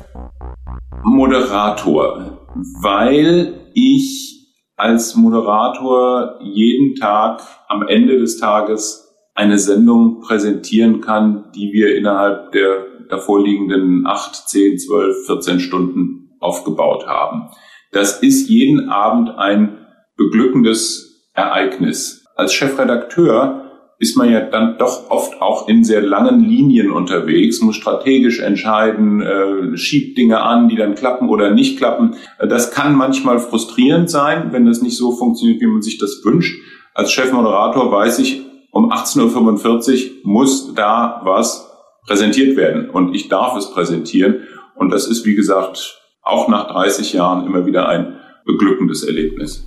[1.03, 2.39] Moderator,
[2.81, 4.36] weil ich
[4.77, 12.51] als Moderator jeden Tag am Ende des Tages eine Sendung präsentieren kann, die wir innerhalb
[12.51, 17.49] der davorliegenden acht, zehn, zwölf, 14 Stunden aufgebaut haben.
[17.91, 19.79] Das ist jeden Abend ein
[20.15, 22.25] beglückendes Ereignis.
[22.35, 23.66] Als Chefredakteur
[23.99, 29.21] ist man ja dann doch oft auch in sehr langen Linien unterwegs, muss strategisch entscheiden,
[29.21, 32.15] äh, schiebt Dinge an, die dann klappen oder nicht klappen.
[32.39, 36.61] Das kann manchmal frustrierend sein, wenn das nicht so funktioniert, wie man sich das wünscht.
[36.93, 38.41] Als Chefmoderator weiß ich,
[38.71, 41.67] um 18.45 Uhr muss da was
[42.05, 44.47] präsentiert werden und ich darf es präsentieren.
[44.75, 49.66] Und das ist, wie gesagt, auch nach 30 Jahren immer wieder ein beglückendes Erlebnis.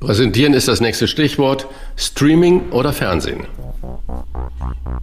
[0.00, 1.66] Präsentieren ist das nächste Stichwort.
[1.96, 3.46] Streaming oder Fernsehen?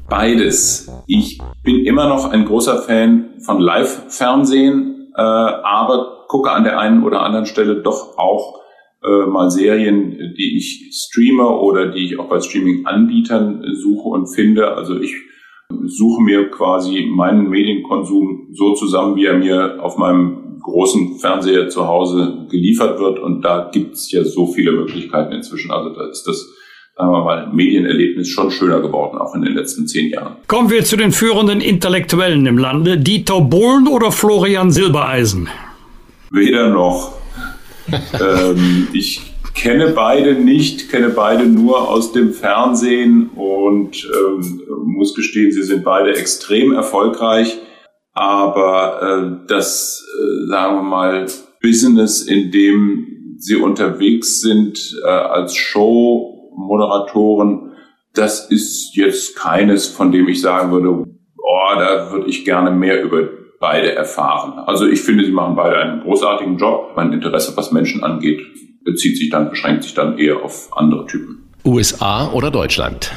[0.09, 0.89] Beides.
[1.05, 7.03] Ich bin immer noch ein großer Fan von Live-Fernsehen, äh, aber gucke an der einen
[7.03, 8.61] oder anderen Stelle doch auch
[9.03, 14.75] äh, mal Serien, die ich streame oder die ich auch bei Streaming-Anbietern suche und finde.
[14.75, 15.13] Also ich
[15.85, 21.87] suche mir quasi meinen Medienkonsum so zusammen, wie er mir auf meinem großen Fernseher zu
[21.87, 23.19] Hause geliefert wird.
[23.19, 25.71] Und da gibt es ja so viele Möglichkeiten inzwischen.
[25.71, 26.45] Also da ist das
[26.97, 30.37] sagen wir mal, Medienerlebnis schon schöner geworden, auch in den letzten zehn Jahren.
[30.47, 32.97] Kommen wir zu den führenden Intellektuellen im Lande.
[32.97, 35.49] Dieter Bohlen oder Florian Silbereisen?
[36.31, 37.15] Weder noch.
[37.91, 39.21] ähm, ich
[39.53, 45.83] kenne beide nicht, kenne beide nur aus dem Fernsehen und ähm, muss gestehen, sie sind
[45.83, 47.57] beide extrem erfolgreich.
[48.15, 51.27] Aber äh, das, äh, sagen wir mal,
[51.61, 57.73] Business, in dem sie unterwegs sind äh, als Show-Moderatoren,
[58.13, 61.05] das ist jetzt keines, von dem ich sagen würde, oh,
[61.75, 63.27] da würde ich gerne mehr über
[63.59, 64.59] beide erfahren.
[64.65, 66.93] Also ich finde, sie machen beide einen großartigen Job.
[66.95, 68.41] Mein Interesse, was Menschen angeht,
[68.83, 71.51] bezieht sich dann, beschränkt sich dann eher auf andere Typen.
[71.65, 73.11] USA oder Deutschland?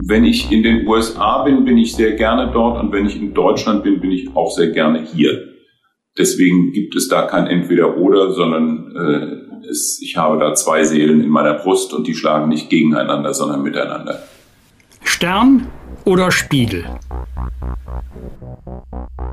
[0.00, 3.34] Wenn ich in den USA bin, bin ich sehr gerne dort und wenn ich in
[3.34, 5.48] Deutschland bin, bin ich auch sehr gerne hier.
[6.18, 11.30] Deswegen gibt es da kein Entweder-Oder, sondern äh, es, ich habe da zwei Seelen in
[11.30, 14.22] meiner Brust und die schlagen nicht gegeneinander, sondern miteinander.
[15.04, 15.68] Stern
[16.04, 16.84] oder Spiegel?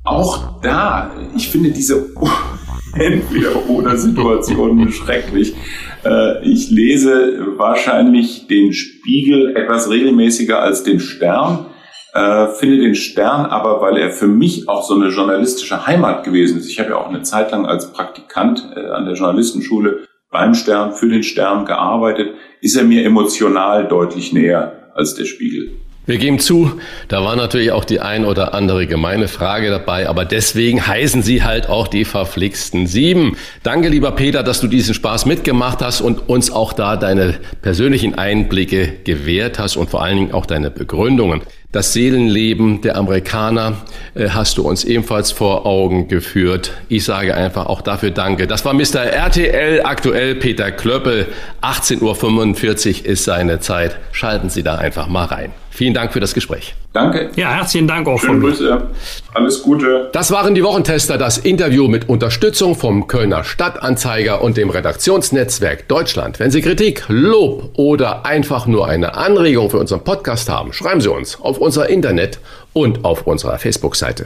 [0.03, 2.09] Auch da, ich finde diese
[2.93, 5.55] Entweder-Oder-Situationen schrecklich.
[6.03, 11.67] Äh, ich lese wahrscheinlich den Spiegel etwas regelmäßiger als den Stern.
[12.13, 16.57] Äh, finde den Stern aber, weil er für mich auch so eine journalistische Heimat gewesen
[16.57, 16.69] ist.
[16.69, 20.93] Ich habe ja auch eine Zeit lang als Praktikant äh, an der Journalistenschule beim Stern,
[20.93, 25.71] für den Stern gearbeitet, ist er mir emotional deutlich näher als der Spiegel.
[26.09, 30.25] Wir geben zu, da war natürlich auch die ein oder andere gemeine Frage dabei, aber
[30.25, 33.37] deswegen heißen sie halt auch die verflixten sieben.
[33.61, 38.15] Danke, lieber Peter, dass du diesen Spaß mitgemacht hast und uns auch da deine persönlichen
[38.15, 41.43] Einblicke gewährt hast und vor allen Dingen auch deine Begründungen.
[41.71, 43.77] Das Seelenleben der Amerikaner
[44.15, 46.71] äh, hast du uns ebenfalls vor Augen geführt.
[46.87, 48.47] Ich sage einfach auch dafür Danke.
[48.47, 49.03] Das war Mr.
[49.03, 51.27] RTL aktuell Peter Klöppel.
[51.61, 53.99] 18.45 Uhr ist seine Zeit.
[54.11, 55.53] Schalten Sie da einfach mal rein.
[55.71, 56.75] Vielen Dank für das Gespräch.
[56.93, 57.29] Danke.
[57.35, 58.47] Ja, herzlichen Dank auch Schöne von mir.
[58.49, 58.87] Grüße.
[59.33, 60.09] Alles Gute.
[60.11, 66.39] Das waren die Wochentester, das Interview mit Unterstützung vom Kölner Stadtanzeiger und dem Redaktionsnetzwerk Deutschland.
[66.39, 71.11] Wenn Sie Kritik, Lob oder einfach nur eine Anregung für unseren Podcast haben, schreiben Sie
[71.11, 72.39] uns auf unser Internet
[72.73, 74.25] und auf unserer Facebook-Seite.